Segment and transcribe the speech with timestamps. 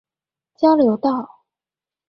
[0.57, 1.41] 交流道